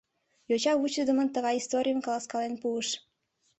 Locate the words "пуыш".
2.61-2.87